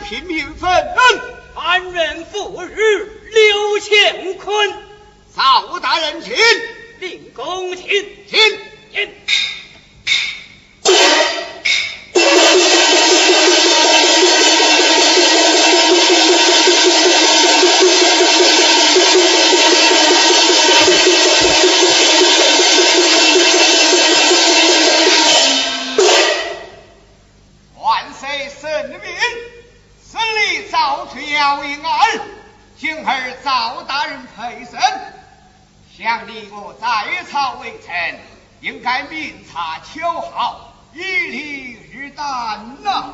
[0.00, 1.20] 平民愤恨，
[1.54, 4.72] 安人赴日刘乾坤，
[5.36, 6.34] 赵大人请，
[7.00, 7.86] 令公请。
[8.28, 8.38] 请。
[8.92, 9.53] 请。
[37.34, 38.20] 在朝为臣，
[38.60, 43.12] 应该明察秋毫，以礼日旦呐。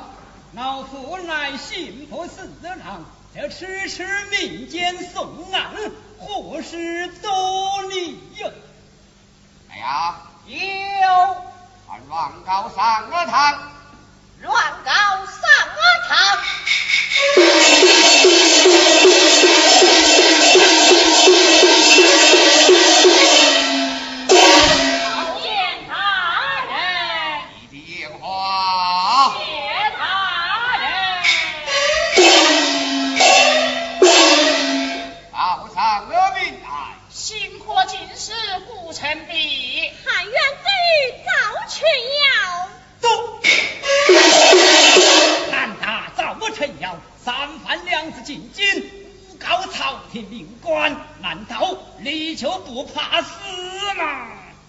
[0.53, 3.03] 老夫乃刑部侍郎，
[3.35, 5.73] 这迟迟民间送案，
[6.19, 8.51] 何时多礼呀？
[9.71, 11.37] 哎呀，有
[11.89, 13.59] 把乱告上了堂。
[14.43, 14.55] 乱
[14.85, 15.41] 告上
[15.79, 16.39] 阿堂。
[49.81, 53.31] 朝廷命官，难道你就不怕死
[53.97, 54.27] 吗？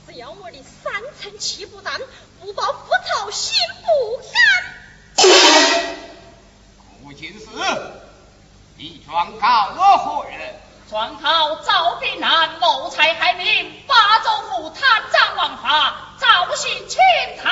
[0.07, 1.99] 只要我的三寸气不淡，
[2.39, 2.87] 不报父
[3.19, 5.27] 仇心不甘。
[7.03, 7.45] 顾进士，
[8.77, 10.55] 你状告我何人？
[10.89, 16.99] 状告赵炳南谋财害命，八州府贪赃枉法，赵姓清
[17.43, 17.51] 堂。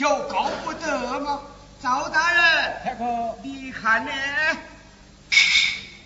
[0.00, 1.42] 就够不得吗？
[1.82, 4.10] 赵大人，这个你看呢？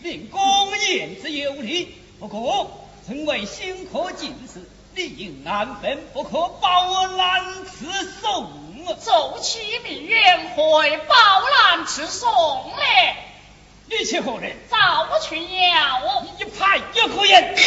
[0.03, 7.87] 令公言之有理，不过身为新科进士，理应安分，不可饱览辞
[8.21, 8.51] 送。
[9.01, 13.17] 奏起命员会饱览吃送嘞，
[13.87, 14.57] 你去何人？
[14.69, 16.25] 赵群尧。
[16.41, 17.55] 一派有可言。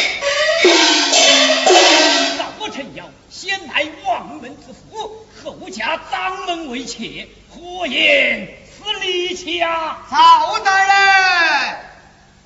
[2.60, 5.17] 赵成尧先来王门之父，
[5.50, 9.98] 寇家掌门为妾，何言是离妻啊？
[10.06, 11.76] 好的嘞，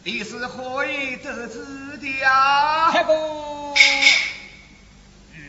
[0.05, 2.93] 你是何以得知的呀、啊？
[5.35, 5.41] 嗯，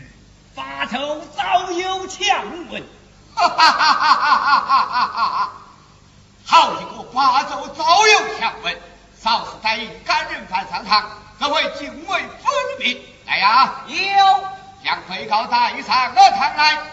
[0.56, 2.84] 发愁早有强闻。
[3.36, 5.52] 哈哈哈哈哈哈哈哈！
[6.46, 8.76] 好一个发愁早有强闻，
[9.22, 11.10] 少时带一干人犯上堂，
[11.40, 12.30] 各位敬畏分
[12.80, 13.00] 明。
[13.28, 13.96] 来呀、啊，有
[14.84, 16.93] 将被告带上我堂来。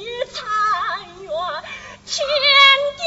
[0.00, 0.48] 你参
[1.20, 1.26] 与
[2.06, 2.26] 天
[2.96, 3.02] 地